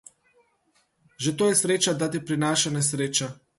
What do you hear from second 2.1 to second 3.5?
ti prizanaša nesreča.